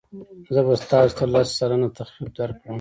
[0.53, 2.69] زه به تاسو ته لس سلنه تخفیف درکړم.